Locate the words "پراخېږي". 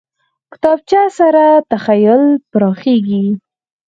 2.51-3.25